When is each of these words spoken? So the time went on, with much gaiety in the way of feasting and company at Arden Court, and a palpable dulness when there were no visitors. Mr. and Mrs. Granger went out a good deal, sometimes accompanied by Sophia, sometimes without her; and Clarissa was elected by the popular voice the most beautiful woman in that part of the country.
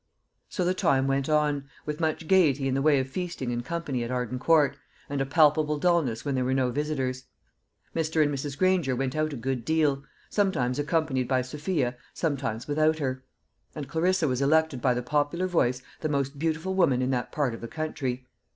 So 0.49 0.65
the 0.65 0.73
time 0.73 1.05
went 1.05 1.29
on, 1.29 1.65
with 1.85 1.99
much 1.99 2.27
gaiety 2.27 2.67
in 2.67 2.73
the 2.73 2.81
way 2.81 2.97
of 2.99 3.07
feasting 3.07 3.51
and 3.53 3.63
company 3.63 4.03
at 4.03 4.09
Arden 4.09 4.39
Court, 4.39 4.75
and 5.07 5.21
a 5.21 5.27
palpable 5.27 5.77
dulness 5.77 6.25
when 6.25 6.33
there 6.33 6.43
were 6.43 6.55
no 6.55 6.71
visitors. 6.71 7.25
Mr. 7.95 8.23
and 8.23 8.33
Mrs. 8.33 8.57
Granger 8.57 8.95
went 8.95 9.15
out 9.15 9.31
a 9.31 9.35
good 9.35 9.63
deal, 9.63 10.03
sometimes 10.27 10.79
accompanied 10.79 11.27
by 11.27 11.43
Sophia, 11.43 11.95
sometimes 12.15 12.67
without 12.67 12.97
her; 12.97 13.23
and 13.75 13.87
Clarissa 13.87 14.27
was 14.27 14.41
elected 14.41 14.81
by 14.81 14.95
the 14.95 15.03
popular 15.03 15.45
voice 15.45 15.83
the 15.99 16.09
most 16.09 16.39
beautiful 16.39 16.73
woman 16.73 17.03
in 17.03 17.11
that 17.11 17.31
part 17.31 17.53
of 17.53 17.61
the 17.61 17.67
country. 17.67 18.25